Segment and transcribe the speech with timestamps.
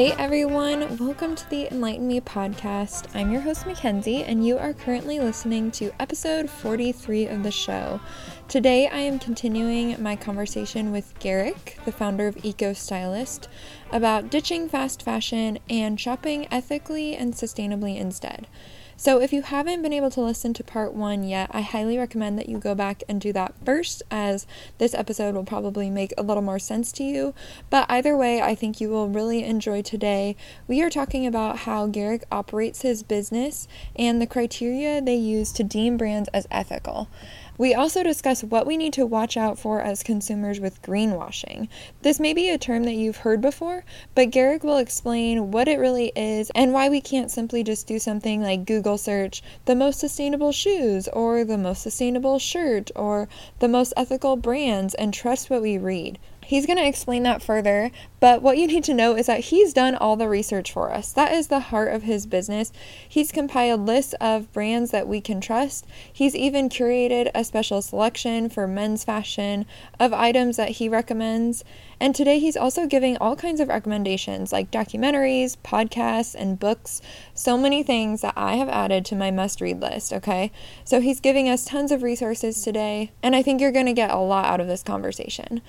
[0.00, 3.14] Hey everyone, welcome to the Enlighten Me podcast.
[3.14, 8.00] I'm your host Mackenzie, and you are currently listening to episode 43 of the show.
[8.48, 13.50] Today I am continuing my conversation with Garik, the founder of Eco Stylist,
[13.92, 18.46] about ditching fast fashion and shopping ethically and sustainably instead.
[19.00, 22.38] So, if you haven't been able to listen to part one yet, I highly recommend
[22.38, 26.22] that you go back and do that first, as this episode will probably make a
[26.22, 27.32] little more sense to you.
[27.70, 30.36] But either way, I think you will really enjoy today.
[30.68, 35.64] We are talking about how Garik operates his business and the criteria they use to
[35.64, 37.08] deem brands as ethical.
[37.60, 41.68] We also discuss what we need to watch out for as consumers with greenwashing.
[42.00, 45.78] This may be a term that you've heard before, but Garik will explain what it
[45.78, 50.00] really is and why we can't simply just do something like Google search the most
[50.00, 55.60] sustainable shoes or the most sustainable shirt or the most ethical brands and trust what
[55.60, 56.18] we read.
[56.50, 59.72] He's going to explain that further, but what you need to know is that he's
[59.72, 61.12] done all the research for us.
[61.12, 62.72] That is the heart of his business.
[63.08, 65.86] He's compiled lists of brands that we can trust.
[66.12, 69.64] He's even curated a special selection for men's fashion
[70.00, 71.62] of items that he recommends.
[72.00, 77.00] And today he's also giving all kinds of recommendations like documentaries, podcasts, and books.
[77.32, 80.50] So many things that I have added to my must read list, okay?
[80.82, 84.10] So he's giving us tons of resources today, and I think you're going to get
[84.10, 85.62] a lot out of this conversation.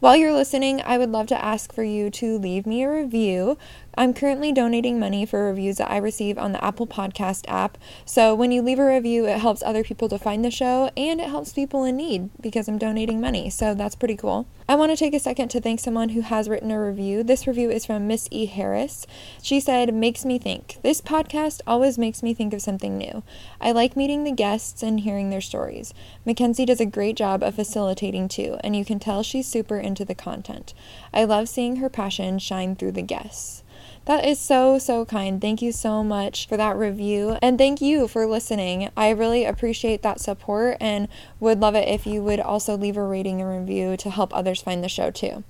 [0.00, 3.58] While you're listening, I would love to ask for you to leave me a review.
[3.98, 7.76] I'm currently donating money for reviews that I receive on the Apple Podcast app.
[8.04, 11.20] So when you leave a review, it helps other people to find the show and
[11.20, 13.50] it helps people in need because I'm donating money.
[13.50, 14.46] So that's pretty cool.
[14.68, 17.24] I want to take a second to thank someone who has written a review.
[17.24, 18.46] This review is from Miss E.
[18.46, 19.04] Harris.
[19.42, 20.76] She said, Makes me think.
[20.82, 23.24] This podcast always makes me think of something new.
[23.60, 25.92] I like meeting the guests and hearing their stories.
[26.24, 30.04] Mackenzie does a great job of facilitating too, and you can tell she's super into
[30.04, 30.72] the content.
[31.12, 33.64] I love seeing her passion shine through the guests.
[34.08, 35.38] That is so, so kind.
[35.38, 37.36] Thank you so much for that review.
[37.42, 38.88] And thank you for listening.
[38.96, 41.08] I really appreciate that support and
[41.40, 44.62] would love it if you would also leave a rating and review to help others
[44.62, 45.44] find the show too.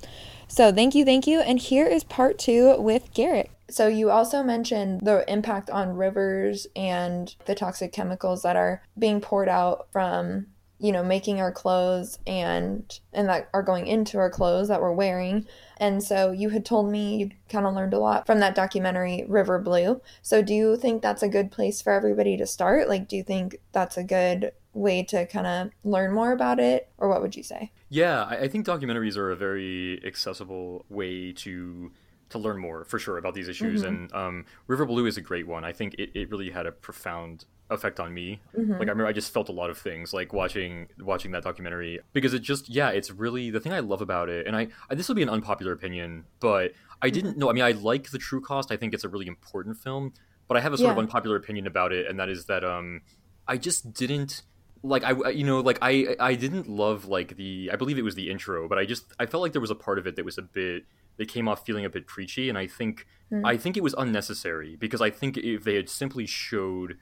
[0.48, 1.38] So thank you, thank you.
[1.38, 3.50] And here is part two with Garik.
[3.70, 9.20] So you also mentioned the impact on rivers and the toxic chemicals that are being
[9.20, 10.46] poured out from
[10.80, 14.92] you know making our clothes and and that are going into our clothes that we're
[14.92, 15.46] wearing
[15.78, 19.24] and so you had told me you kind of learned a lot from that documentary
[19.28, 20.00] River Blue.
[20.22, 22.88] So do you think that's a good place for everybody to start?
[22.88, 26.88] Like, do you think that's a good way to kind of learn more about it?
[26.98, 27.72] Or what would you say?
[27.88, 31.92] Yeah, I think documentaries are a very accessible way to
[32.30, 33.82] to learn more for sure about these issues.
[33.82, 33.88] Mm-hmm.
[33.88, 35.64] And um, River Blue is a great one.
[35.64, 38.40] I think it, it really had a profound effect on me.
[38.56, 38.72] Mm-hmm.
[38.72, 42.00] Like I remember I just felt a lot of things like watching watching that documentary
[42.12, 44.46] because it just yeah, it's really the thing I love about it.
[44.46, 46.72] And I, I this will be an unpopular opinion, but
[47.02, 47.50] I didn't know.
[47.50, 48.72] I mean, I like The True Cost.
[48.72, 50.12] I think it's a really important film,
[50.48, 50.92] but I have a sort yeah.
[50.92, 53.02] of unpopular opinion about it and that is that um
[53.46, 54.42] I just didn't
[54.82, 58.14] like I you know like I I didn't love like the I believe it was
[58.14, 60.24] the intro, but I just I felt like there was a part of it that
[60.24, 60.84] was a bit
[61.18, 63.42] they came off feeling a bit preachy and I think mm.
[63.44, 66.96] I think it was unnecessary because I think if they had simply showed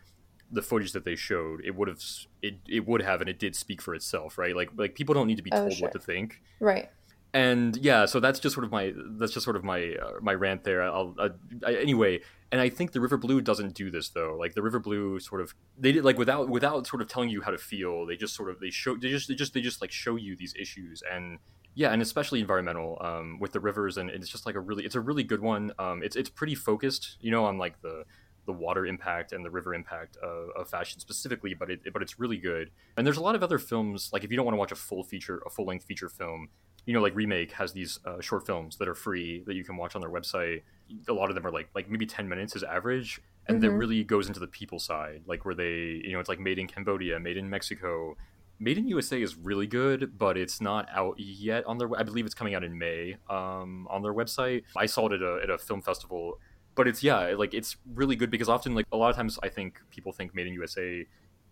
[0.50, 2.00] the footage that they showed, it would have
[2.43, 4.56] it, it would have and it did speak for itself, right?
[4.56, 5.87] Like like people don't need to be oh, told oh, sure.
[5.87, 6.88] what to think, right?
[7.34, 10.32] And yeah, so that's just sort of my that's just sort of my uh, my
[10.32, 10.82] rant there.
[10.82, 11.28] I'll uh,
[11.66, 14.37] I, anyway, and I think the River Blue doesn't do this though.
[14.38, 17.43] Like the River Blue sort of they did like without without sort of telling you
[17.43, 18.06] how to feel.
[18.06, 20.34] They just sort of they show they just they just they just like show you
[20.37, 21.38] these issues and
[21.76, 24.94] yeah, and especially environmental um, with the rivers and it's just like a really it's
[24.94, 25.72] a really good one.
[25.78, 28.04] Um, it's it's pretty focused, you know, on like the
[28.47, 32.19] the water impact and the river impact of, of fashion specifically, but it but it's
[32.19, 32.70] really good.
[32.97, 34.76] And there's a lot of other films like if you don't want to watch a
[34.76, 36.48] full feature, a full length feature film,
[36.87, 39.76] you know, like Remake has these uh, short films that are free that you can
[39.76, 40.62] watch on their website.
[41.08, 43.67] A lot of them are like like maybe ten minutes is average, and mm-hmm.
[43.67, 46.58] that really goes into the people side, like where they you know it's like made
[46.58, 48.17] in Cambodia, made in Mexico.
[48.58, 51.88] Made in USA is really good, but it's not out yet on their.
[51.97, 54.62] I believe it's coming out in May um, on their website.
[54.75, 56.38] I saw it at a, at a film festival
[56.76, 59.49] but it's yeah like it's really good because often like a lot of times i
[59.49, 61.05] think people think made in usa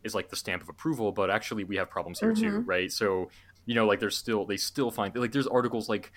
[0.05, 2.43] is like the stamp of approval but actually we have problems here mm-hmm.
[2.43, 3.29] too right so
[3.67, 6.13] you know like there's still they still find like there's articles like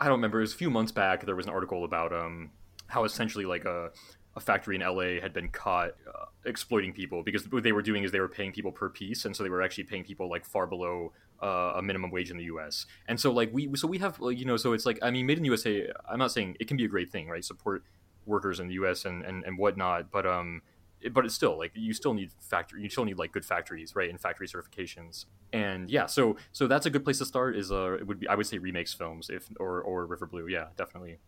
[0.00, 2.50] i don't remember it was a few months back there was an article about um
[2.86, 3.90] how essentially like a
[4.36, 8.04] a factory in LA had been caught uh, exploiting people because what they were doing
[8.04, 10.44] is they were paying people per piece, and so they were actually paying people like
[10.44, 11.12] far below
[11.42, 12.86] uh, a minimum wage in the U.S.
[13.08, 15.38] And so like we so we have you know so it's like I mean made
[15.38, 15.90] in USA.
[16.08, 17.44] I'm not saying it can be a great thing, right?
[17.44, 17.84] Support
[18.26, 19.06] workers in the U.S.
[19.06, 20.10] and and, and whatnot.
[20.10, 20.60] But um,
[21.00, 22.82] it, but it's still like you still need factory.
[22.82, 24.10] You still need like good factories, right?
[24.10, 25.24] And factory certifications.
[25.52, 27.56] And yeah, so so that's a good place to start.
[27.56, 30.46] Is uh, it would be I would say remakes films if or or River Blue.
[30.46, 31.20] Yeah, definitely.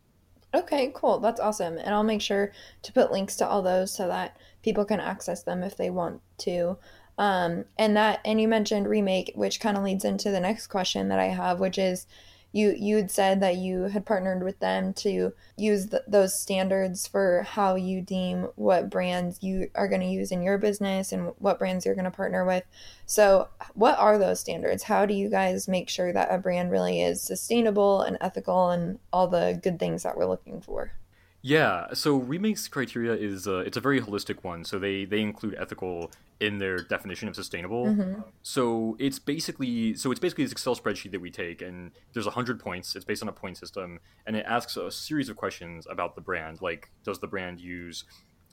[0.54, 1.18] Okay, cool.
[1.18, 1.76] That's awesome.
[1.76, 2.52] And I'll make sure
[2.82, 6.22] to put links to all those so that people can access them if they want
[6.38, 6.78] to.
[7.18, 11.08] Um, and that, and you mentioned remake, which kind of leads into the next question
[11.08, 12.06] that I have, which is
[12.52, 17.06] you you had said that you had partnered with them to use the, those standards
[17.06, 21.32] for how you deem what brands you are going to use in your business and
[21.38, 22.64] what brands you're going to partner with.
[23.04, 24.84] So, what are those standards?
[24.84, 28.98] How do you guys make sure that a brand really is sustainable and ethical and
[29.12, 30.92] all the good things that we're looking for?
[31.40, 34.64] Yeah, so remakes criteria is uh, it's a very holistic one.
[34.64, 37.86] So they they include ethical in their definition of sustainable.
[37.86, 38.20] Mm-hmm.
[38.42, 42.58] So it's basically so it's basically this Excel spreadsheet that we take, and there's hundred
[42.58, 42.96] points.
[42.96, 46.20] It's based on a point system, and it asks a series of questions about the
[46.20, 48.04] brand, like does the brand use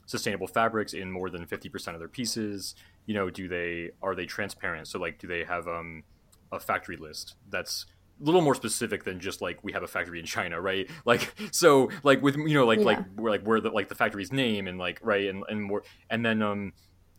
[0.06, 4.24] sustainable fabrics in more than 50% of their pieces you know do they are they
[4.24, 6.04] transparent so like do they have um,
[6.52, 7.86] a factory list that's
[8.20, 10.88] little more specific than just like we have a factory in China, right?
[11.04, 12.84] Like so like with you know like yeah.
[12.84, 15.82] like we're like where the like the factory's name and like right and and more
[16.10, 16.72] and then um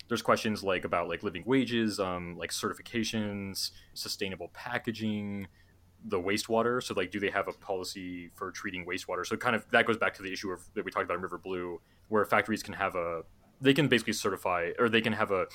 [0.08, 5.48] there's questions like about like living wages, um like certifications, sustainable packaging,
[6.06, 6.82] the wastewater.
[6.82, 9.26] So like do they have a policy for treating wastewater?
[9.26, 11.22] So kind of that goes back to the issue of that we talked about in
[11.22, 11.80] River Blue
[12.10, 13.22] where factories can have a
[13.62, 15.46] they can basically certify or they can have a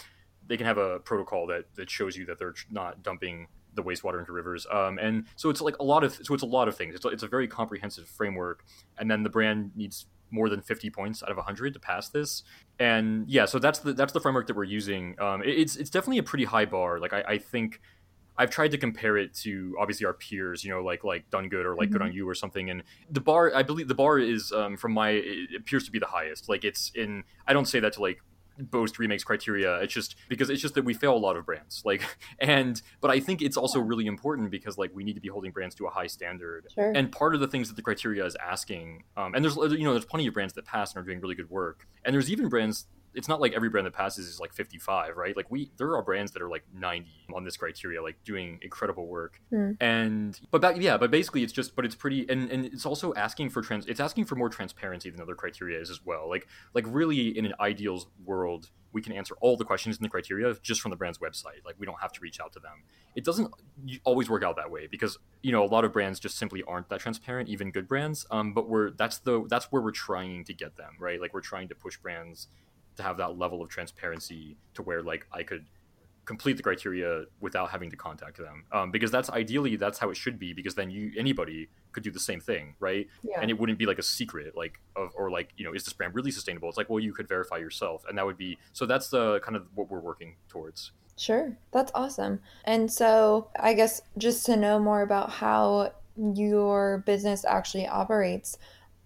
[0.46, 4.18] they can have a protocol that that shows you that they're not dumping the wastewater
[4.18, 4.66] into rivers.
[4.70, 6.94] Um, and so it's like a lot of so it's a lot of things.
[6.94, 8.64] It's a, it's a very comprehensive framework,
[8.98, 12.42] and then the brand needs more than 50 points out of 100 to pass this
[12.78, 15.90] and yeah so that's the that's the framework that we're using um, it, it's it's
[15.90, 17.82] definitely a pretty high bar like I, I, think
[18.36, 21.66] I've tried to compare it to obviously our peers, you know, like like Done Good
[21.66, 21.92] or like mm-hmm.
[21.92, 22.70] Good on You or something.
[22.70, 25.98] And the bar, I believe the bar is um, from my it appears to be
[25.98, 26.48] the highest.
[26.48, 27.24] Like it's in.
[27.46, 28.22] I don't say that to like
[28.58, 29.76] boast remakes criteria.
[29.76, 32.02] It's just because it's just that we fail a lot of brands like
[32.38, 35.50] and but i think it's also really important because like we need to be holding
[35.50, 36.66] brands to a high standard.
[36.74, 36.92] Sure.
[36.94, 39.92] and part of the things that the criteria is asking um, and there's you know
[39.92, 41.86] there's plenty of brands that pass and are doing really good work.
[42.04, 45.36] And there's even brands it's not like every brand that passes is like 55 right?
[45.36, 49.06] Like we there are brands that are like 90 on this criteria like doing incredible
[49.06, 49.40] work.
[49.52, 49.76] Mm.
[49.80, 53.12] and but back yeah but basically it's just but it's pretty and and it's also
[53.14, 56.28] asking for trans it's asking for more transparency than other criteria is as well.
[56.28, 60.08] Like like really in an ideal world we can answer all the questions in the
[60.08, 61.64] criteria just from the brand's website.
[61.64, 62.84] Like we don't have to reach out to them.
[63.16, 63.52] It doesn't
[64.04, 66.88] always work out that way because you know a lot of brands just simply aren't
[66.90, 68.26] that transparent even good brands.
[68.30, 71.20] Um, but we're that's the that's where we're trying to get them right?
[71.20, 72.48] Like we're trying to push brands
[72.96, 75.64] to have that level of transparency to where like I could
[76.24, 78.64] complete the criteria without having to contact them.
[78.70, 82.10] Um, because that's ideally that's how it should be because then you anybody could do
[82.10, 83.08] the same thing right?
[83.22, 83.40] Yeah.
[83.40, 85.92] and it wouldn't be like a secret like of, or like you know is this
[85.92, 86.68] brand really sustainable?
[86.68, 89.56] It's like well you could verify yourself and that would be so that's the kind
[89.56, 90.92] of what we're working towards.
[91.16, 91.56] Sure.
[91.72, 92.40] That's awesome.
[92.64, 98.58] And so i guess just to know more about how your business actually operates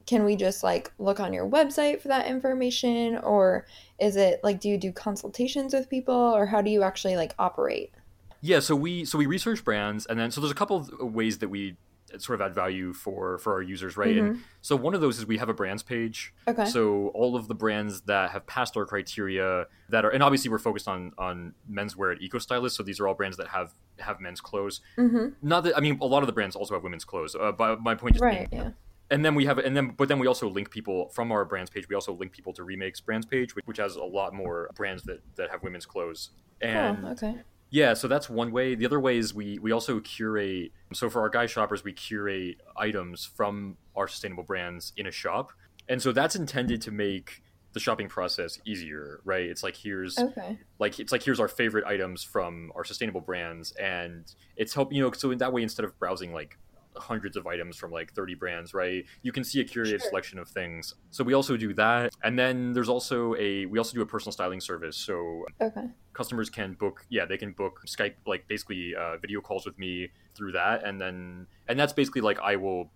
[0.06, 3.18] can we just like look on your website for that information?
[3.18, 3.66] Or
[3.98, 6.14] is it like do you do consultations with people?
[6.14, 7.92] Or how do you actually like operate?
[8.40, 11.38] Yeah so we so we research brands and then so there's a couple of ways
[11.38, 11.76] that we
[12.18, 14.14] sort of add value for for our users right?
[14.14, 14.26] Mm-hmm.
[14.26, 16.32] and so one of those is we have a brands page.
[16.46, 16.66] Okay.
[16.66, 20.58] So all of the brands that have passed our criteria that are and obviously we're
[20.58, 24.20] focused on on menswear at eco stylist so these are all brands that have have
[24.20, 24.80] men's clothes.
[24.96, 25.28] Mm-hmm.
[25.42, 27.80] not that i mean a lot of the brands also have women's clothes uh, but
[27.80, 28.70] my point is right, being, yeah
[29.10, 31.70] and then we have and then but then we also link people from our brands
[31.70, 31.88] page.
[31.88, 35.02] We also link people to remakes brands page which, which has a lot more brands
[35.04, 36.30] that that have women's clothes.
[36.60, 37.36] And oh, okay.
[37.70, 38.74] Yeah so that's one way.
[38.74, 42.60] The other way is we we also curate so for our guy shoppers we curate
[42.76, 45.52] items from our sustainable brands in a shop.
[45.88, 49.44] And so that's intended to make the shopping process easier right?
[49.44, 50.58] It's like here's okay.
[50.78, 55.02] like it's like here's our favorite items from our sustainable brands and it's help you
[55.02, 56.58] know so in that way instead of browsing like
[56.98, 59.04] hundreds of items from like 30 brands, right?
[59.22, 60.08] You can see a curated sure.
[60.10, 60.94] selection of things.
[61.10, 62.14] So we also do that.
[62.22, 64.96] And then there's also a we also do a personal styling service.
[64.96, 65.88] So okay.
[66.12, 70.08] customers can book yeah, they can book Skype like basically uh, video calls with me
[70.34, 72.90] through that and then and that's basically like I will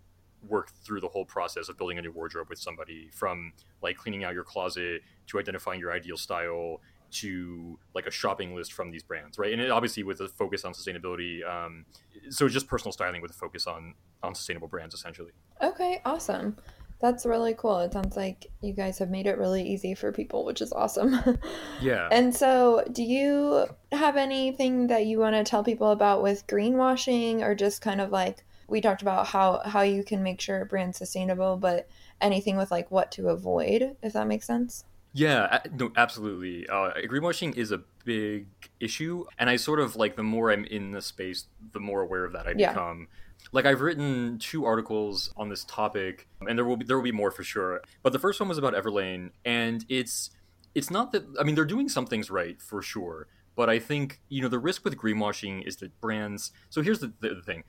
[0.48, 3.52] work through the whole process of building a new wardrobe with somebody from
[3.82, 6.80] like cleaning out your closet to identifying your ideal style
[7.10, 9.52] to like a shopping list from these brands, right?
[9.52, 11.86] And it, obviously with a focus on sustainability, um,
[12.28, 15.32] so just personal styling with a focus on on sustainable brands, essentially.
[15.62, 16.56] Okay, awesome.
[17.00, 17.78] That's really cool.
[17.78, 21.18] It sounds like you guys have made it really easy for people, which is awesome.
[21.80, 22.08] yeah.
[22.12, 27.40] And so, do you have anything that you want to tell people about with greenwashing
[27.40, 30.66] or just kind of like we talked about how how you can make sure a
[30.66, 31.88] brand's sustainable, but
[32.20, 34.84] anything with like what to avoid, if that makes sense?
[35.12, 36.68] Yeah, no, absolutely.
[36.68, 38.46] Uh, greenwashing is a big
[38.78, 42.24] issue, and I sort of like the more I'm in the space, the more aware
[42.24, 42.72] of that I yeah.
[42.72, 43.08] become.
[43.52, 47.12] like I've written two articles on this topic, and there will be there will be
[47.12, 47.80] more for sure.
[48.02, 50.30] But the first one was about Everlane, and it's
[50.74, 53.26] it's not that I mean they're doing some things right for sure,
[53.56, 56.52] but I think you know the risk with greenwashing is that brands.
[56.68, 57.64] So here's the, the, the thing: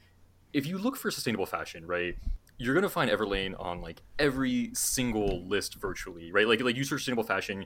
[0.53, 2.15] if you look for sustainable fashion, right,
[2.57, 6.47] you're gonna find Everlane on like every single list virtually, right?
[6.47, 7.65] Like like you search sustainable fashion,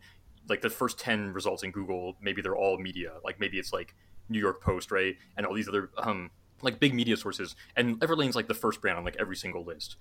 [0.50, 3.96] like the first ten results in Google, maybe they're all media, like maybe it's like
[4.30, 8.36] New York Post, right, and all these other um like big media sources, and Everlane's
[8.36, 9.98] like the first brand on like every single list,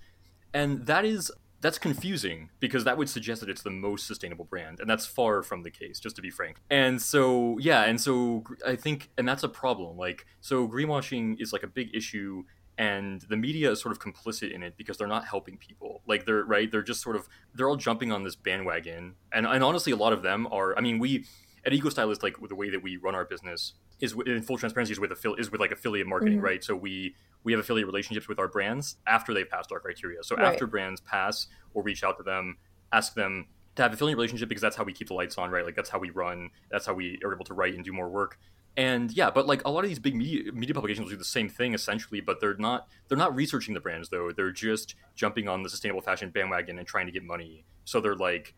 [0.53, 4.79] and that is that's confusing because that would suggest that it's the most sustainable brand.
[4.79, 6.57] And that's far from the case just to be frank.
[6.69, 9.97] And so yeah and so i think and that's a problem.
[9.97, 12.43] Like so greenwashing is like a big issue
[12.77, 16.01] and the media is sort of complicit in it because they're not helping people.
[16.07, 19.15] Like they're right they're just sort of they're all jumping on this bandwagon.
[19.31, 21.25] And, and honestly a lot of them are i mean we
[21.65, 24.57] at eco stylist like with the way that we run our business is in full
[24.57, 26.43] transparency is with affili- is with like affiliate marketing Mhm.
[26.43, 26.63] right?
[26.63, 30.21] So we we have affiliate relationships with our brands after they've passed our criteria.
[30.23, 30.45] So Right.
[30.47, 32.57] after brands pass or reach out to them
[32.91, 35.63] ask them to have affiliate relationship because that's how we keep the lights on right?
[35.65, 38.09] Like that's how we run that's how we are able to write and do more
[38.09, 38.37] work
[38.77, 41.47] and yeah but like a lot of these big media, media publications do the same
[41.49, 44.31] thing essentially but they're not they're not researching the brands though.
[44.31, 47.65] They're just jumping on the sustainable fashion bandwagon and trying to get money.
[47.85, 48.53] So they're like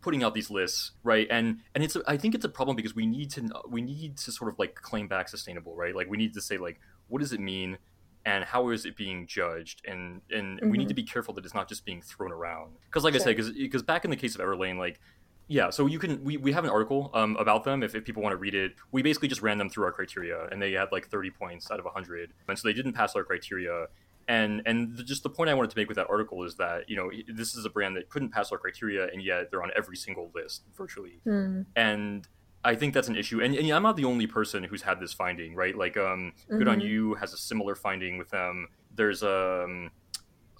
[0.00, 1.26] putting out these lists right?
[1.30, 4.32] And and it's i think it's a problem because we need to we need to
[4.32, 5.94] sort of like claim back sustainable right?
[5.94, 7.76] Like we need to say like what does it mean
[8.26, 9.82] and how is it being judged?
[9.86, 10.88] And and we need Mhm.
[10.88, 12.76] to be careful that it's not just being thrown around.
[12.86, 13.52] Because like i said Sure.
[13.54, 15.00] because back in the case of everlane like
[15.50, 18.22] yeah so you can we, we have an article um, about them if, if people
[18.22, 20.88] want to read it we basically just ran them through our criteria and they had
[20.92, 23.86] like 30 points out of 100 and so they didn't pass our criteria
[24.28, 26.88] and and the, just the point i wanted to make with that article is that
[26.88, 29.72] you know this is a brand that couldn't pass our criteria and yet they're on
[29.76, 31.62] every single list virtually Hmm.
[31.76, 32.28] and
[32.62, 33.40] I think that's an issue.
[33.40, 35.74] And, and yeah, I'm not the only person who's had this finding, right?
[35.74, 36.84] Like, um, Good on Mhm.
[36.90, 38.68] You has a similar finding with them.
[38.94, 39.90] There's um,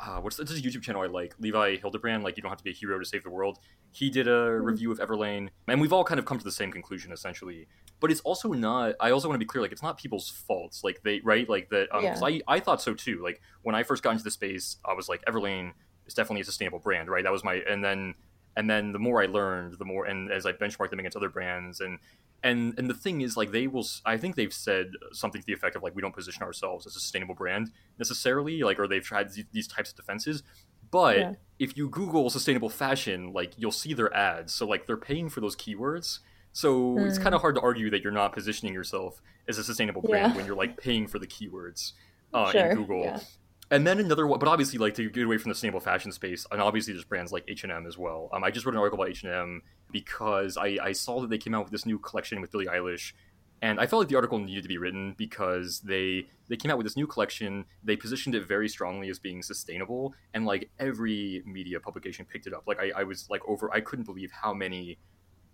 [0.03, 2.25] uh, what's this is a YouTube channel I like, Levi Hildebrand.
[2.25, 3.59] Like, you don't have to be a hero to save the world.
[3.93, 6.73] He did a review of Everlane, and we've all kind of come to the same
[6.73, 7.67] conclusion essentially.
[8.01, 8.95] But it's also not.
[8.99, 10.83] I also want to be clear, like, it's not people's faults.
[10.83, 11.47] Like they, right?
[11.49, 11.95] Like that.
[11.95, 13.23] Um, 'cause I I thought so too.
[13.23, 15.73] Like when I first got into the space, I was like, Everlane
[16.07, 17.23] is definitely a sustainable brand, right?
[17.23, 18.15] That was my, and then
[18.57, 21.29] and then the more I learned, the more, and as I benchmarked them against other
[21.29, 21.99] brands, and
[22.43, 25.53] and and the thing is, like they will, I think they've said something to the
[25.53, 29.05] effect of like we don't position ourselves as a sustainable brand necessarily, like or they've
[29.05, 30.43] tried these, these types of defenses,
[30.91, 31.35] but Yeah.
[31.59, 35.41] if you Google sustainable fashion, like you'll see their ads, so like they're paying for
[35.41, 36.21] those keywords.
[36.53, 37.23] So it's Hmm.
[37.23, 40.37] kind of hard to argue that you're not positioning yourself as a sustainable brand Yeah.
[40.37, 41.93] when you're like paying for the keywords
[42.33, 43.03] uh, Sure, in Google.
[43.05, 43.21] yeah.
[43.73, 46.45] And then another one, but obviously, like to get away from the sustainable fashion space,
[46.51, 48.29] and obviously there's brands like H and M as well.
[48.33, 49.63] Um, I just wrote an article about H and M
[49.93, 53.13] because I, I saw that they came out with this new collection with Billie Eilish,
[53.63, 56.79] and I felt like the article needed to be written because they they came out
[56.79, 57.65] with this new collection.
[57.85, 62.53] They positioned it very strongly as being sustainable, and like every media publication picked it
[62.53, 62.65] up.
[62.67, 64.99] Like I, I was like over, I couldn't believe how many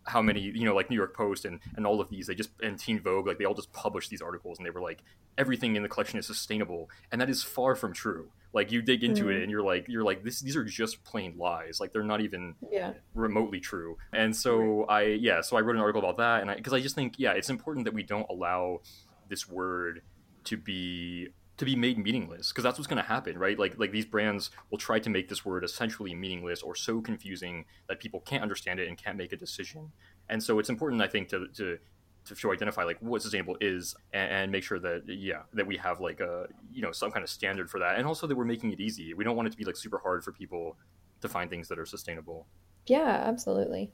[0.06, 2.50] how many you know like new york post and and all of these they just
[2.62, 5.02] and teen vogue like they all just published these articles and they were like
[5.38, 6.88] everything in the collection is sustainable.
[7.12, 8.30] And that is far from true.
[8.54, 9.42] Like you dig into it Mhm.
[9.42, 11.78] and you're like you're like this these are just plain lies.
[11.80, 12.94] Like they're not even Yeah.
[13.14, 13.98] remotely true.
[14.12, 16.80] And so i yeah so i wrote an article about that and i because i
[16.80, 18.80] just think yeah it's important that we don't allow
[19.28, 20.00] this word
[20.44, 23.92] to be to be made meaningless because that's what's going to happen right like like
[23.92, 28.20] these brands will try to make this word essentially meaningless or so confusing that people
[28.20, 29.92] can't understand it and can't make a decision
[30.28, 31.78] and so it's important i think to to
[32.24, 35.76] to show identify like what sustainable is and, and make sure that yeah that we
[35.76, 38.44] have like a you know some kind of standard for that and also that we're
[38.44, 40.76] making it easy we don't want it to be like super hard for people
[41.20, 42.46] to find things that are sustainable
[42.86, 43.92] Yeah, absolutely.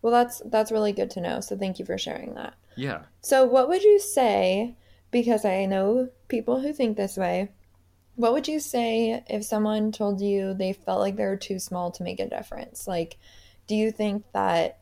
[0.00, 1.40] Well, that's that's really good to know.
[1.40, 2.54] So thank you for sharing that.
[2.76, 4.76] yeah So what would you say,
[5.10, 7.50] because I know people who think this way,
[8.16, 11.90] what would you say if someone told you they felt like they were too small
[11.92, 12.86] to make a difference?
[12.88, 13.16] Like,
[13.66, 14.80] do you think that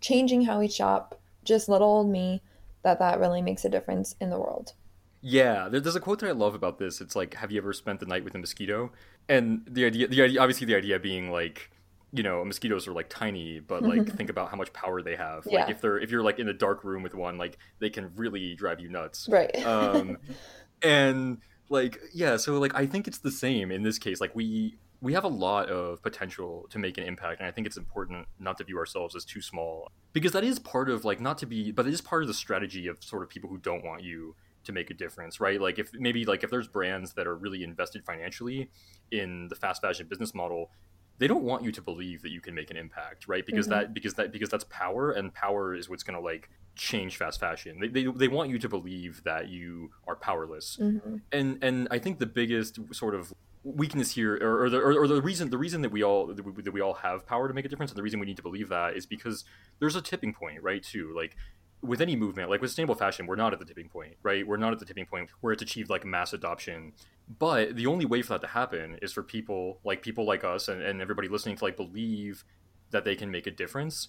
[0.00, 2.42] changing how we shop, just little old me,
[2.82, 4.74] that that really makes a difference in the world?
[5.22, 7.00] Yeah, there's a quote that I love about this.
[7.00, 8.92] It's like, "Have you ever spent the night with a mosquito?"
[9.28, 11.70] And the idea, the idea, obviously, the idea being like,
[12.16, 15.46] you know, mosquitoes are like tiny, but like think about how much power they have.
[15.46, 18.12] Like if they're if you're like in a dark room with one, like they can
[18.16, 19.28] really drive you nuts.
[19.30, 19.54] Right.
[19.64, 20.18] Um,
[20.82, 24.20] and like yeah, so like I think it's the same in this case.
[24.20, 27.66] Like we we have a lot of potential to make an impact, and I think
[27.66, 31.20] it's important not to view ourselves as too small because that is part of like
[31.20, 33.58] not to be, but it is part of the strategy of sort of people who
[33.58, 35.60] don't want you to make a difference, right?
[35.60, 38.70] Like if maybe like if there's brands that are really invested financially
[39.10, 40.70] in the fast fashion business model,
[41.18, 43.44] they don't want you to believe that you can make an impact, right?
[43.44, 43.70] Because Mhm.
[43.70, 47.40] that because that because that's power, and power is what's going to like change fast
[47.40, 47.80] fashion.
[47.80, 50.76] They, they, they want you to believe that you are powerless.
[50.80, 51.16] Mm-hmm.
[51.32, 53.32] And and I think the biggest sort of
[53.64, 56.44] weakness here or, or the or, or, the reason the reason that we all that
[56.44, 58.36] we, that we all have power to make a difference and the reason we need
[58.36, 59.44] to believe that is because
[59.80, 60.82] there's a tipping point, right?
[60.82, 61.12] Too.
[61.16, 61.34] Like
[61.82, 64.46] with any movement, like with sustainable fashion, we're not at the tipping point, right?
[64.46, 66.92] We're not at the tipping point where it's achieved like mass adoption.
[67.38, 70.68] But the only way for that to happen is for people like people like us
[70.68, 72.44] and, and everybody listening to like believe
[72.90, 74.08] that they can make a difference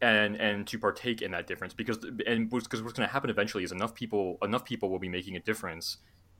[0.00, 3.64] and and to partake in that difference because and because what's going to happen eventually
[3.64, 5.98] is enough people enough people will be making a difference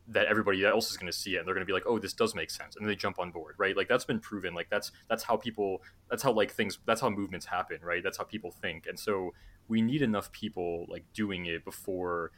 [0.08, 1.98] that everybody else is going to see it and they're going to be like oh
[1.98, 2.76] this does make sense.
[2.76, 3.76] And they jump on board right?
[3.76, 4.54] Like that's been proven.
[4.54, 8.02] Like that's that's how people that's how like things that's how movements happen right?
[8.02, 8.86] That's how people think.
[8.86, 9.32] And so
[9.68, 12.30] we need enough people like doing it before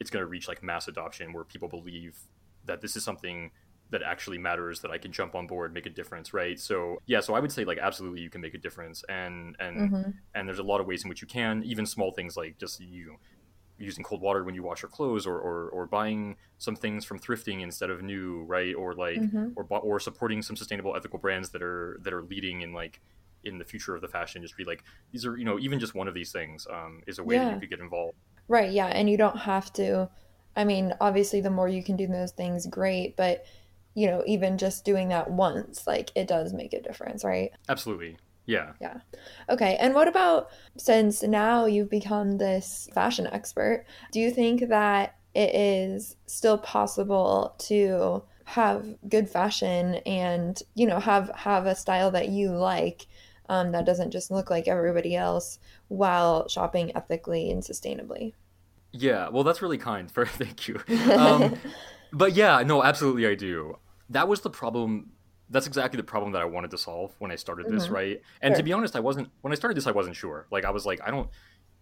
[0.00, 2.18] it's going to reach like mass adoption where people believe
[2.64, 3.50] that this is something
[3.90, 6.58] that actually matters that I can jump on board, make a difference, right?
[6.58, 9.76] So yeah, so I would say like absolutely you can make a difference, and and
[9.78, 10.10] Mm-hmm.
[10.34, 12.80] and there's a lot of ways in which you can, even small things like just
[12.80, 13.16] you
[13.78, 17.18] using cold water when you wash your clothes, or, or or buying some things from
[17.18, 18.74] thrifting instead of new, right?
[18.74, 19.52] Or like Mhm.
[19.54, 23.00] or or supporting some sustainable ethical brands that are that are leading in like
[23.46, 24.64] in the future of the fashion industry.
[24.64, 27.38] Like these are you know even just one of these things um, is a way
[27.38, 28.16] that you could get involved.
[28.48, 30.08] Right, yeah, and you don't have to.
[30.54, 33.44] I mean, obviously, the more you can do those things, great, but
[33.94, 37.50] you know, even just doing that once, like it does make a difference, right?
[37.68, 38.72] Absolutely, yeah.
[38.80, 38.98] Yeah.
[39.48, 45.16] Okay, and what about since now you've become this fashion expert, do you think that
[45.34, 52.10] it is still possible to have good fashion and, you know, have have a style
[52.12, 53.06] that you like
[53.48, 58.32] um, that doesn't just look like everybody else while shopping ethically and sustainably?
[58.92, 60.10] Yeah, well, that's really kind.
[60.10, 60.80] For thank you.
[61.12, 61.56] Um,
[62.12, 63.78] but yeah, no, absolutely, I do.
[64.10, 65.10] That was the problem.
[65.50, 67.92] That's exactly the problem that I wanted to solve when I started this, Mhm.
[67.92, 68.22] right?
[68.40, 69.86] And to be honest, I wasn't when I started this.
[69.86, 70.46] I wasn't sure.
[70.50, 71.28] Like, I was like, I don't,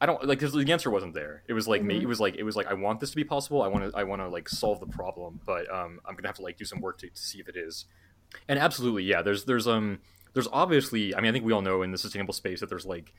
[0.00, 1.42] I don't like because the answer wasn't there.
[1.46, 1.98] It was like me.
[1.98, 2.02] Mhm.
[2.02, 3.62] It was like it was like I want this to be possible.
[3.62, 3.96] I want to.
[3.98, 6.64] I want to like solve the problem, but um, I'm gonna have to like do
[6.64, 7.84] some work to, to see if it is.
[8.48, 9.22] And absolutely, yeah.
[9.22, 10.00] There's there's um
[10.34, 11.14] there's obviously.
[11.14, 13.12] I mean, I think we all know in the sustainable space that there's like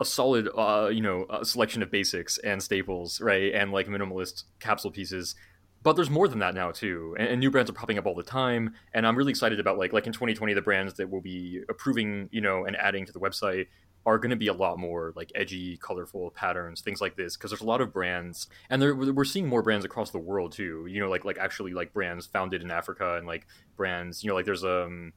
[0.00, 4.90] a solid uh you know selection of basics and staples right and like minimalist capsule
[4.90, 5.34] pieces
[5.82, 8.14] but there's more than that now too and, and new brands are popping up all
[8.14, 11.20] the time and i'm really excited about like like in 2020 the brands that will
[11.20, 13.66] be approving you know and adding to the website
[14.04, 17.50] are going to be a lot more like edgy colorful patterns things like this because
[17.50, 18.82] there's a lot of brands and
[19.16, 22.26] we're seeing more brands across the world too you know like like actually like brands
[22.26, 25.12] founded in africa and like brands you know like there's um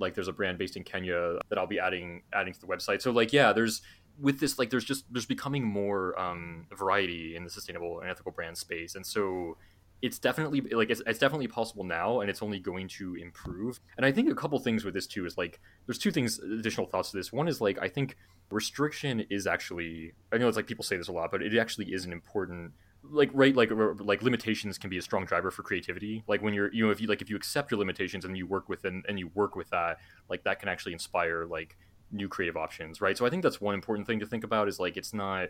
[0.00, 3.02] like there's a brand based in kenya that i'll be adding adding to the website.
[3.02, 3.82] So like yeah there's
[4.20, 8.32] with this like there's just there's becoming more um, variety in the sustainable and ethical
[8.32, 8.94] brand space.
[8.94, 9.56] And so
[10.02, 13.80] it's definitely like it's, it's definitely possible now and it's only going to improve.
[13.96, 16.86] And i think a couple things with this too is like there's two things additional
[16.86, 17.32] thoughts to this.
[17.32, 18.16] One is like i think
[18.50, 21.86] restriction is actually i know it's like people say this a lot but it actually
[21.92, 26.22] is an important like right like like limitations can be a strong driver for creativity.
[26.26, 28.46] Like when you're you know if you like if you accept your limitations and you
[28.46, 31.76] work with and, and you work with that like that can actually inspire like
[32.12, 33.16] new creative options right?
[33.16, 35.48] So i think that's one important thing to think about is like it's not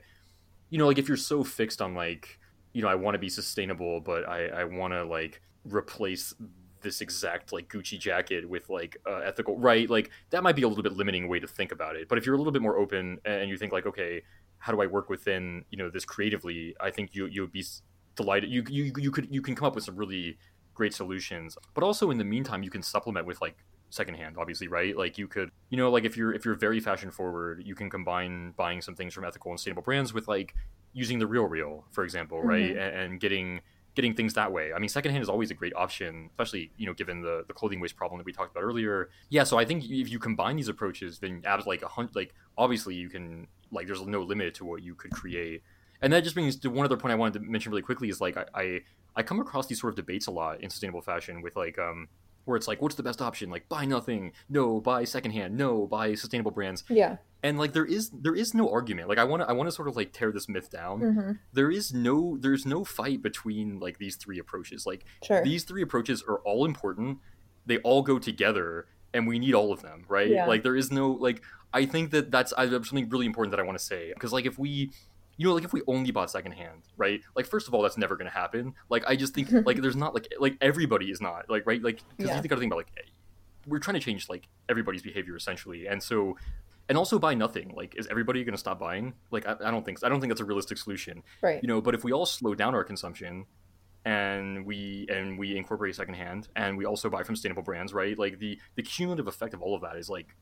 [0.69, 2.39] you know like if you're so fixed on like
[2.73, 6.33] you know i want to be sustainable but i i want to like replace
[6.83, 9.89] this exact like gucci jacket with like uh, ethical right?
[9.89, 12.09] Like that might be a little bit limiting way to think about it.
[12.09, 14.23] But if you're a little bit more open and you think like okay
[14.61, 17.64] how do i work within you know this creatively i think you you would be
[18.16, 18.51] delighted.
[18.51, 20.37] You you you could you can come up with some really
[20.75, 23.57] great solutions but also in the meantime you can supplement with like
[23.90, 24.96] secondhand obviously right?
[24.96, 27.88] Like you could you know like if you're if you're very fashion forward you can
[27.90, 30.55] combine buying some things from ethical and sustainable brands with like
[30.92, 32.75] using the real real for example right?
[32.75, 32.83] Mhm.
[32.83, 33.61] and, and getting
[33.96, 34.73] getting things that way.
[34.73, 37.81] I mean secondhand is always a great option especially you know given the the clothing
[37.81, 39.11] waste problem that we talked about earlier.
[39.31, 42.35] Yeah so i think if you combine these approaches then abs like a hundred like
[42.57, 45.62] obviously you can like there's no limit to what you could create.
[46.02, 48.20] And that just brings to one other point i wanted to mention really quickly is
[48.20, 48.80] like i i,
[49.16, 52.09] I come across these sort of debates a lot in sustainable fashion with like um
[52.46, 53.50] where it's like what's the best option?
[53.50, 56.85] Like buy nothing no buy secondhand no buy sustainable brands.
[56.88, 57.18] Yeah.
[57.42, 59.09] and like there is there is no argument.
[59.11, 61.00] Like i want to i want to sort of like tear this myth down.
[61.00, 64.87] Hmm there is no there's no fight between like these three approaches.
[64.87, 65.44] Like Sure.
[65.44, 67.18] these three approaches are all important.
[67.66, 70.29] They all go together and we need all of them right?
[70.31, 70.46] Yeah.
[70.46, 71.42] like there is no like
[71.73, 74.46] i think that that's I something really important that i want to say because like
[74.46, 74.90] if we
[75.37, 77.20] you know like if we only bought secondhand right?
[77.35, 78.75] Like first of all that's never going to happen.
[78.90, 81.83] Like i just think like there's not like like everybody is not like right?
[81.83, 82.37] Like because Yeah.
[82.37, 82.92] you think got to think about like
[83.66, 86.37] we're trying to change like everybody's behavior essentially and so
[86.88, 87.73] and also buy nothing.
[87.75, 89.14] Like is everybody going to stop buying?
[89.31, 91.23] Like I, I don't think i don't think that's a realistic solution.
[91.40, 91.61] Right.
[91.62, 93.46] you know but if we all slow down our consumption
[94.05, 98.39] and we and we incorporate secondhand and we also buy from sustainable brands right like
[98.39, 100.35] the the cumulative effect of all of that is like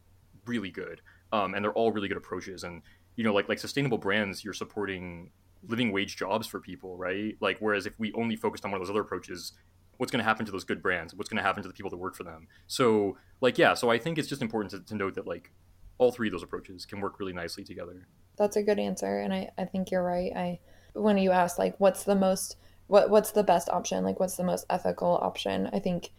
[0.47, 1.01] really good
[1.33, 2.83] um, and they're all really good approaches and
[3.17, 5.31] you know like like sustainable brands you're supporting
[5.67, 7.37] living wage jobs for people, right?
[7.41, 9.53] Like whereas if we only focused on one of those other approaches,
[9.97, 11.15] what's going to happen to those good brands?
[11.15, 12.47] What's going to happen to the people that work for them?
[12.67, 15.53] So like yeah, so I think it's just important to, to note that like
[15.99, 18.07] all three of those approaches can work really nicely together.
[18.37, 20.33] That's a good answer, and I I think you're right.
[20.35, 20.61] I
[20.95, 22.57] when you ask like what's the most
[22.89, 24.05] what what's the best option?
[24.05, 25.71] Like what's the most ethical option?
[25.73, 26.11] I think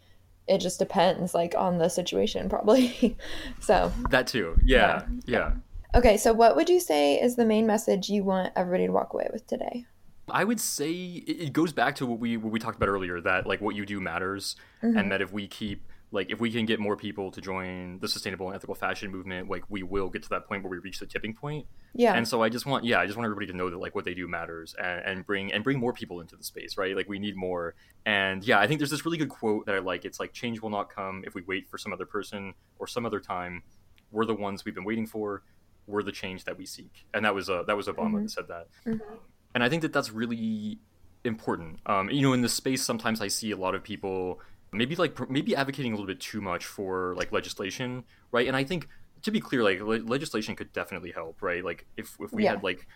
[0.48, 3.16] it just depends like on the situation probably.
[3.60, 4.58] So that too.
[4.64, 5.38] Yeah, yeah.
[5.38, 5.52] yeah.
[5.94, 9.12] Okay so what would you say is the main message you want everybody to walk
[9.12, 9.84] away with today?
[10.32, 13.46] I would say it goes back to what we what we talked about earlier that
[13.46, 14.96] like what you do matters, mm-hmm.
[14.96, 18.08] and that if we keep like if we can get more people to join the
[18.08, 20.98] sustainable and ethical fashion movement like we will get to that point where we reach
[20.98, 21.66] the tipping point.
[21.94, 22.14] Yeah.
[22.14, 24.04] And so i just want yeah i just want everybody to know that like what
[24.04, 26.96] they do matters and, and bring and bring more people into the space right?
[26.96, 27.74] Like we need more.
[28.04, 30.04] And yeah i think there's this really good quote that i like.
[30.04, 33.06] It's like change will not come if we wait for some other person or some
[33.06, 33.62] other time.
[34.10, 35.42] We're the ones we've been waiting for.
[35.86, 37.06] We're the change that we seek.
[37.14, 38.22] And that was uh, that was obama mm-hmm.
[38.22, 38.66] that said that.
[38.86, 39.14] Mm-hmm.
[39.54, 40.78] and i think that that's really
[41.22, 41.80] important.
[41.86, 44.40] Um, you know in the space sometimes i see a lot of people
[44.72, 48.46] maybe like maybe advocating a little bit too much for like legislation, right?
[48.46, 48.88] And I think
[49.22, 51.64] to be clear, like le- legislation could definitely help, right?
[51.64, 52.52] Like if if we yeah.
[52.52, 52.86] had like,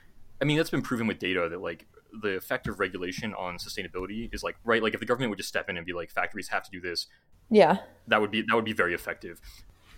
[0.41, 1.87] I mean, that's been proven with data that like
[2.23, 5.49] the effect of regulation on sustainability is like right like if the government would just
[5.49, 7.07] step in and be like factories have to do this
[7.51, 9.41] yeah that would be that would be very effective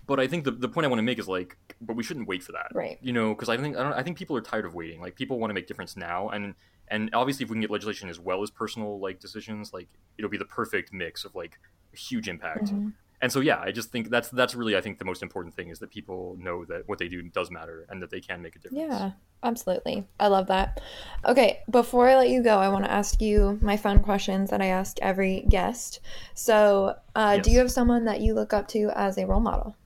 [0.07, 2.27] but i think the, the point i want to make is like but we shouldn't
[2.27, 4.41] wait for that right you know because i think I, don't, I think people are
[4.41, 6.55] tired of waiting like people want to make difference now and
[6.89, 10.31] and obviously if we can get legislation as well as personal like decisions like it'll
[10.31, 11.59] be the perfect mix of like
[11.93, 12.67] a huge impact.
[12.67, 12.89] Mm-hmm.
[13.21, 15.69] and so yeah i just think that's that's really i think the most important thing
[15.69, 18.57] is that people know that what they do does matter and that they can make
[18.57, 18.89] a difference.
[18.89, 19.11] Yeah
[19.43, 20.05] absolutely.
[20.19, 20.81] I love that.
[21.25, 24.61] Okay before i let you go i want to ask you my fun questions that
[24.61, 26.01] i ask every guest.
[26.35, 27.45] So uh, yes.
[27.45, 29.77] do you have someone that you look up to as a role model?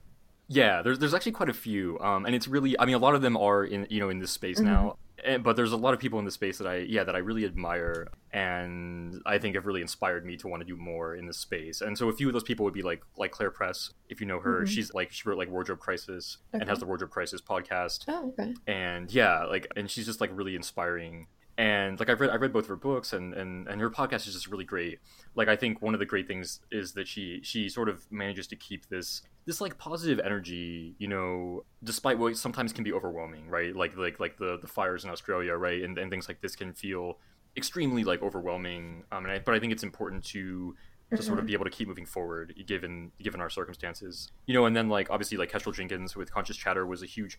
[0.51, 3.15] Yeah, there's there's actually quite a few, um, and it's really I mean a lot
[3.15, 4.67] of them are in you know in this space mm-hmm.
[4.67, 7.15] now and, but there's a lot of people in the space that I yeah that
[7.15, 11.15] I really admire and I think have really inspired me to want to do more
[11.15, 11.81] in this space.
[11.81, 14.27] And so a few of those people would be like like Claire Press, if you
[14.27, 14.61] know her.
[14.61, 14.65] Mm-hmm.
[14.65, 16.61] She's like she wrote like Wardrobe Crisis okay.
[16.61, 18.05] and has the Wardrobe Crisis podcast.
[18.07, 18.53] Oh, okay.
[18.67, 21.27] And yeah, like and she's just like really inspiring.
[21.61, 24.27] And like I've read I've read both of her books and, and and her podcast
[24.27, 24.97] is just really great.
[25.35, 28.47] Like I think one of the great things is that she she sort of manages
[28.47, 33.47] to keep this this like positive energy, you know, despite what sometimes can be overwhelming,
[33.47, 33.75] right?
[33.75, 36.73] Like like like the the fires in Australia, right, and and things like this can
[36.73, 37.19] feel
[37.55, 39.03] extremely like overwhelming.
[39.11, 40.75] Um, and I, but I think it's important to
[41.11, 41.47] to sort of mm-hmm.
[41.47, 44.65] be able to keep moving forward given given our circumstances, you know.
[44.65, 47.37] And then like obviously like Kestrel Jenkins with Conscious Chatter was a huge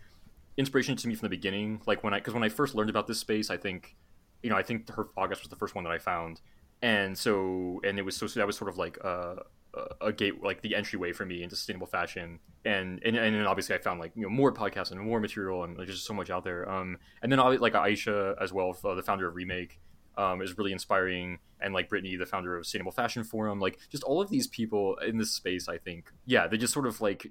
[0.57, 1.81] inspiration to me from the beginning.
[1.87, 3.97] Like when I because when I first learned about this space, I think
[4.42, 6.40] you know I think her podcast was the first one that I found,
[6.81, 9.37] and so and it was so, that was sort of like uh
[10.00, 12.38] a gate like the entryway for me into sustainable fashion.
[12.64, 15.76] And and, and obviously i found like you know more podcasts and more material and
[15.76, 16.70] there's just so much out there.
[16.70, 19.81] Um and then like Ayesha as well uh, the founder of remake
[20.18, 21.38] um, is really inspiring.
[21.61, 24.96] And like brittany the founder of sustainable fashion forum like just all of these people
[24.96, 27.24] in this space i think yeah they just sort of like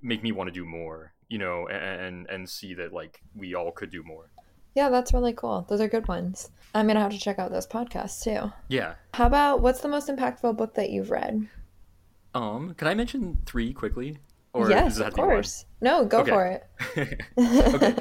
[0.00, 3.72] make me want to do more you know and and see that like we all
[3.72, 4.30] could do more
[4.74, 5.66] yeah, that's really cool.
[5.68, 6.50] Those are good ones.
[6.74, 8.52] I'm going to have to check out those podcasts too.
[8.68, 8.94] Yeah.
[9.14, 11.48] How about what's the most impactful book that you've read?
[12.34, 14.18] Um, can I mention three quickly?
[14.54, 15.64] Or yes, of course.
[15.80, 16.30] No, go okay.
[16.30, 16.64] for it.
[17.38, 17.94] okay,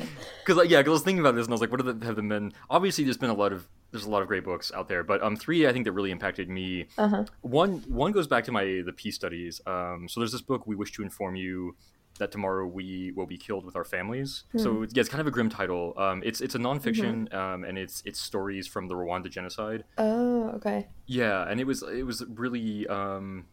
[0.44, 2.16] because like, yeah, cause I was thinking about this and I was like, what have
[2.16, 2.52] the been?
[2.70, 5.24] Obviously, there's been a lot of there's a lot of great books out there, but
[5.24, 6.88] um, three I think that really impacted me.
[6.98, 7.24] Uh-huh.
[7.42, 9.62] One one goes back to my the peace studies.
[9.66, 11.76] Um, so there's this book, We Wish to Inform You
[12.22, 14.44] that tomorrow we will be killed with our families.
[14.52, 14.60] Hmm.
[14.60, 15.94] So yeah, it's kind of a grim title.
[15.98, 17.36] Um, it's it's a nonfiction, mm-hmm.
[17.36, 19.84] um, and it's it's stories from the Rwanda genocide.
[19.98, 20.88] Oh, okay.
[21.08, 23.46] Yeah, and it was it was really um,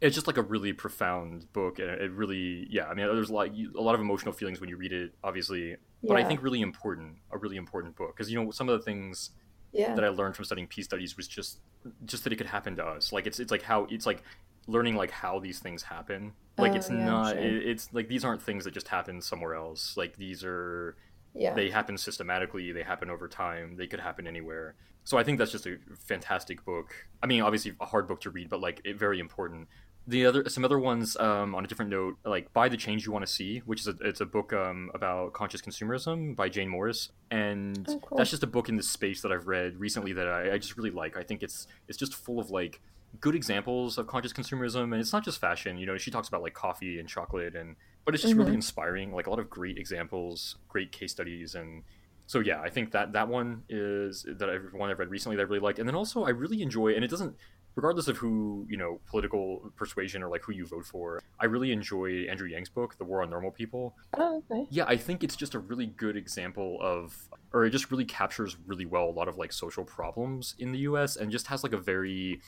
[0.00, 3.32] it's just like a really profound book and it really yeah i mean there's a
[3.32, 6.24] lot a lot of emotional feelings when you read it obviously but yeah.
[6.24, 9.30] i think really important a really important book because you know some of the things
[9.72, 9.94] yeah.
[9.94, 11.60] that i learned from studying peace studies was just
[12.04, 14.22] just that it could happen to us like it's it's like how it's like
[14.66, 16.32] learning like how these things happen.
[16.58, 17.38] Like oh, it's yeah, not sure.
[17.38, 19.96] it, it's like these aren't things that just happen somewhere else.
[19.96, 20.96] Like these are
[21.34, 21.54] yeah.
[21.54, 24.74] they happen systematically they happen over time they could happen anywhere.
[25.06, 26.94] So i think that's just a fantastic book.
[27.22, 29.68] I mean obviously a hard book to read but like it, very important.
[30.06, 33.12] The other some other ones um, on a different note like buy the change you
[33.12, 36.68] want to see which is a, it's a book um, about conscious consumerism by jane
[36.68, 37.10] morris.
[37.30, 38.18] And oh, cool.
[38.18, 40.76] that's just a book in this space that i've read recently that I, I, just
[40.76, 41.16] really like.
[41.16, 42.80] I think it's it's just full of like
[43.20, 46.42] good examples of conscious consumerism and it's not just fashion you know she talks about
[46.42, 48.42] like coffee and chocolate and but it's just mm-hmm.
[48.42, 51.82] really inspiring like a lot of great examples great case studies and
[52.26, 55.42] so yeah i think that that one is that I've, one i've read recently that
[55.42, 57.36] i really liked and then also i really enjoy and it doesn't
[57.76, 61.72] regardless of who you know political persuasion or like who you vote for i really
[61.72, 65.36] enjoy andrew yang's book the war on normal people oh okay yeah i think it's
[65.36, 69.28] just a really good example of or it just really captures really well a lot
[69.28, 72.40] of like social problems in the us and just has like a very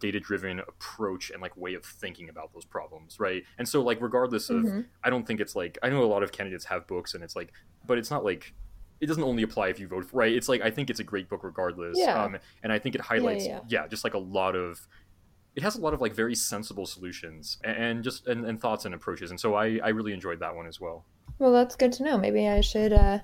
[0.00, 4.00] data driven approach and like way of thinking about those problems right and so like
[4.00, 4.80] regardless of mm-hmm.
[5.02, 7.36] i don't think it's like i know a lot of candidates have books and it's
[7.36, 7.52] like
[7.86, 8.52] but it's not like
[9.00, 11.04] it doesn't only apply if you vote for, right it's like i think it's a
[11.04, 12.22] great book regardless Yeah.
[12.22, 13.60] um, and i think it highlights yeah.
[13.68, 14.86] yeah just like a lot of
[15.56, 18.84] it has a lot of like very sensible solutions and, and just and, and thoughts
[18.84, 21.04] and approaches and so i i really enjoyed that one as well
[21.38, 22.16] Well, that's good to know.
[22.16, 23.18] Maybe I should uh,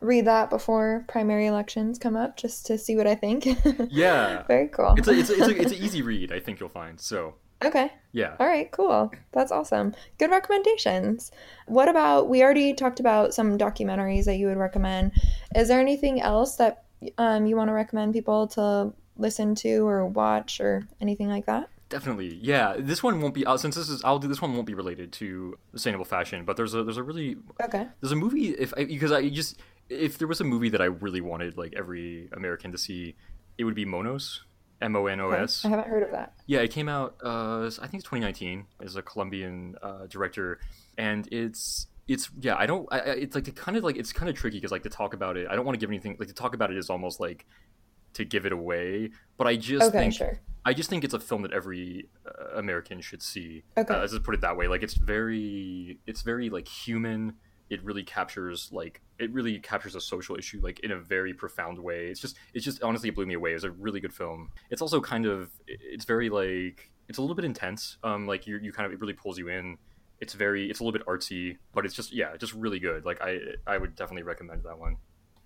[0.00, 3.46] read that before primary elections come up just to see what I think.
[3.90, 4.94] yeah Very cool.
[4.96, 7.34] it's a, it's a, it's a, it's an easy read i think you'll find so
[7.64, 7.90] okay.
[8.12, 9.10] yeah All right, cool.
[9.32, 9.94] That's awesome.
[10.18, 11.32] Good recommendations.
[11.66, 15.12] What about we already talked about some documentaries that you would recommend.
[15.54, 16.84] Is there anything else that
[17.18, 21.68] um, you want to recommend people to listen to or watch or anything like that?
[21.96, 22.74] Definitely, yeah.
[22.78, 25.12] This one won't be uh, since this is I'll do this one won't be related
[25.14, 27.86] to sustainable fashion, but there's a there's a really Okay.
[28.02, 30.86] there's a movie if I, because I just if there was a movie that I
[30.86, 33.16] really wanted like every American to see,
[33.56, 34.42] it would be Monos,
[34.82, 35.64] M O N O S.
[35.64, 36.34] I haven't heard of that.
[36.44, 37.16] Yeah, it came out.
[37.24, 38.66] Uh, I think it's 2019.
[38.82, 40.60] Is a Colombian uh, director,
[40.98, 42.56] and it's it's yeah.
[42.58, 42.86] I don't.
[42.92, 45.38] I, it's like kind of like it's kind of tricky because like to talk about
[45.38, 45.46] it.
[45.50, 46.16] I don't want to give anything.
[46.18, 47.46] Like to talk about it is almost like
[48.16, 49.10] to give it away.
[49.38, 50.40] But I just Okay, think sure.
[50.64, 53.62] I just think it's a film that every uh, American should see.
[53.76, 53.94] Okay.
[53.94, 54.66] Uh, let's just put it that way.
[54.68, 57.34] Like it's very, it's very like human.
[57.70, 61.78] It really captures like it really captures a social issue like in a very profound
[61.78, 62.06] way.
[62.08, 63.52] It's just, it's just honestly it blew me away.
[63.52, 64.50] It was a really good film.
[64.70, 67.98] It's also kind of, it's very like it's a little bit intense.
[68.02, 69.78] Um, like you, you kind of it really pulls you in.
[70.20, 73.04] It's very, it's a little bit artsy, but it's just yeah, just really good.
[73.04, 74.96] Like I, I would definitely recommend that one.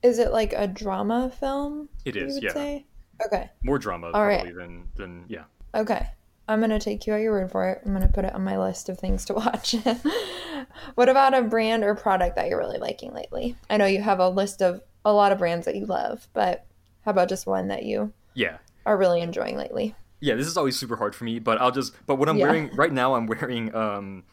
[0.03, 1.89] Is it like a drama film?
[2.05, 2.87] It is, yeah, say?
[3.27, 3.51] Okay.
[3.63, 4.41] more drama All right.
[4.43, 5.45] probably than than yeah.
[5.75, 6.07] Okay.
[6.49, 7.83] I'm going to take you at your word for it.
[7.85, 9.77] I'm going to put it on my list of things to watch.
[10.95, 13.57] what about a brand or product that you're really liking lately?
[13.69, 16.67] I know you have a list of a lot of brands that you love, but
[17.05, 19.95] how about just one that you Yeah, are really enjoying lately?
[20.23, 22.45] yeah this is always super hard for me but i'll just but what i'm Yeah.
[22.45, 24.25] wearing right now i'm wearing um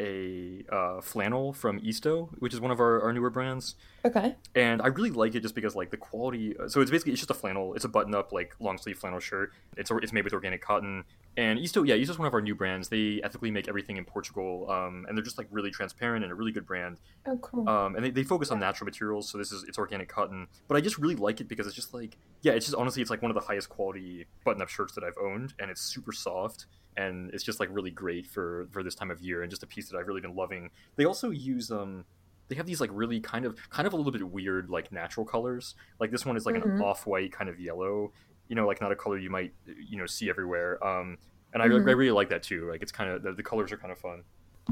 [0.00, 4.36] a uh, flannel from ISTO, which is one of our, our newer brands, Okay.
[4.54, 6.56] and I really like it just because like the quality.
[6.56, 7.74] uh, So it's basically it's just a flannel.
[7.74, 9.52] It's a button up like long sleeve flannel shirt.
[9.76, 11.04] It's it's made with organic cotton.
[11.36, 12.88] And ISTO, yeah, ISTO's one of our new brands.
[12.88, 16.34] They ethically make everything in Portugal, um, and they're just like really transparent and a
[16.34, 17.00] really good brand.
[17.26, 17.68] Oh, cool.
[17.68, 20.48] Um, and they, they focus on natural materials, so this is it's organic cotton.
[20.68, 23.10] But I just really like it because it's just like yeah, it's just honestly it's
[23.10, 26.12] like one of the highest quality button up shirts that I've owned, and it's super
[26.12, 26.66] soft
[26.98, 29.66] and it's just like really great for for this time of year and just a
[29.66, 30.70] piece that I've really been loving.
[30.96, 32.04] They also use um
[32.48, 35.24] they have these like really kind of kind of a little bit weird like natural
[35.24, 35.74] colors.
[36.00, 36.82] Like this one is like an Mhm.
[36.82, 38.12] off white kind of yellow,
[38.48, 39.52] you know, like not a color you might
[39.90, 40.70] you know see everywhere.
[40.86, 41.18] Um,
[41.52, 41.88] and I, Mhm.
[41.88, 42.68] I really like that too.
[42.70, 44.22] Like it's kind of the, the colors are kind of fun.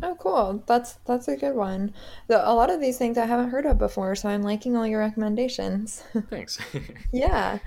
[0.02, 0.62] Oh, cool.
[0.66, 1.94] That's that's a good one.
[2.28, 4.86] The, a lot of these things I haven't heard of before, so I'm liking all
[4.86, 6.02] your recommendations.
[6.30, 6.58] Thanks.
[7.12, 7.58] Yeah.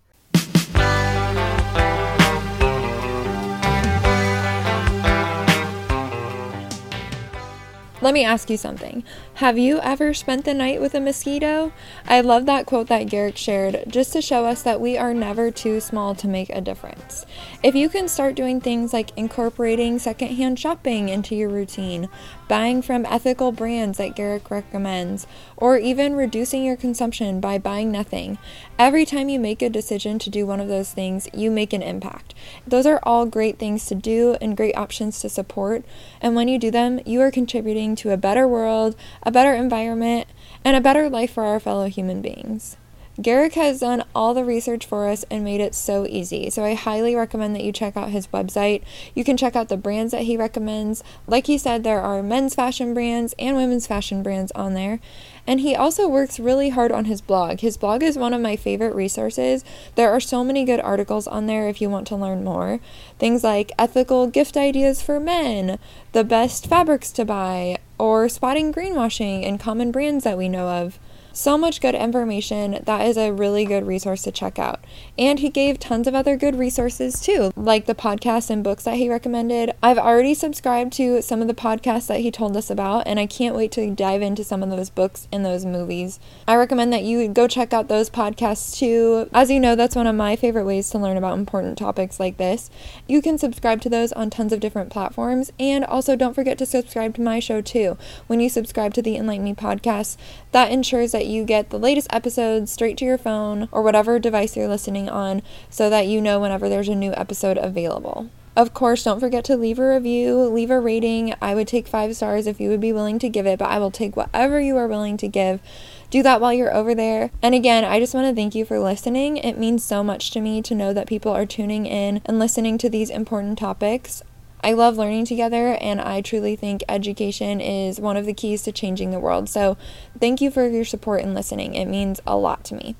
[7.99, 9.03] Let me ask you something.
[9.35, 11.73] Have you ever spent the night with a mosquito?
[12.07, 15.49] I love that quote that Garik shared just to show us that we are never
[15.49, 17.25] too small to make a difference.
[17.63, 22.07] If you can start doing things like incorporating secondhand shopping into your routine,
[22.47, 28.37] buying from ethical brands that Garik recommends, or even reducing your consumption by buying nothing,
[28.79, 31.81] every time you make a decision to do one of those things, you make an
[31.81, 32.33] impact.
[32.65, 35.83] Those are all great things to do and great options to support,
[36.21, 40.27] and when you do them, you are contributing to a better world, a better environment,
[40.63, 42.77] and a better life for our fellow human beings.
[43.19, 46.51] Garik has done all the research for us and made it so easy.
[46.51, 48.83] So I highly recommend that you check out his website.
[49.15, 51.03] You can check out the brands that he recommends.
[51.25, 54.99] Like he said, there are men's fashion brands and women's fashion brands on there.
[55.47, 57.61] And he also works really hard on his blog.
[57.61, 59.65] His blog is one of my favorite resources.
[59.95, 62.79] There are so many good articles on there if you want to learn more.
[63.17, 65.79] Things like ethical gift ideas for men,
[66.11, 70.99] the best fabrics to buy, or spotting greenwashing and common brands that we know of.
[71.37, 72.79] So much good information.
[72.85, 74.83] That is a really good resource to check out.
[75.19, 78.95] And he gave tons of other good resources too, like the podcasts and books that
[78.95, 79.71] he recommended.
[79.83, 83.27] I've already subscribed to some of the podcasts that he told us about, and I
[83.27, 86.19] can't wait to dive into some of those books and those movies.
[86.47, 89.29] I recommend that you go check out those podcasts too.
[89.31, 92.37] As you know, that's one of my favorite ways to learn about important topics like
[92.37, 92.71] this.
[93.07, 96.65] You can subscribe to those on tons of different platforms, and also don't forget to
[96.65, 97.95] subscribe to my show too.
[98.25, 100.17] When you subscribe to the Enlighten Me podcast,
[100.51, 104.55] that ensures that you get the latest episodes straight to your phone or whatever device
[104.55, 108.29] you're listening on so that you know whenever there's a new episode available.
[108.57, 111.35] Of course, don't forget to leave a review, leave a rating.
[111.39, 113.77] I would take five stars if you would be willing to give it, but I
[113.77, 115.61] will take whatever you are willing to give.
[116.09, 117.29] Do that while you're over there.
[117.43, 119.37] And again, I just want to thank you for listening.
[119.37, 122.79] It means so much to me to know that people are tuning in and listening
[122.79, 124.23] to these important topics.
[124.63, 128.71] I love learning together, and I truly think education is one of the keys to
[128.71, 129.49] changing the world.
[129.49, 129.77] So,
[130.19, 131.75] thank you for your support and listening.
[131.75, 132.95] It means a lot to me.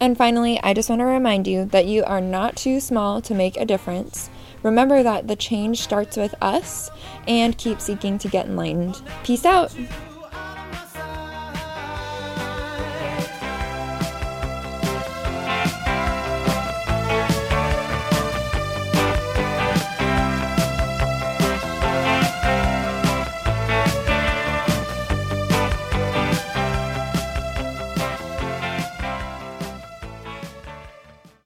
[0.00, 3.34] And finally, I just want to remind you that you are not too small to
[3.34, 4.30] make a difference.
[4.62, 6.90] Remember that the change starts with us
[7.28, 9.00] and keep seeking to get enlightened.
[9.22, 9.74] Peace out.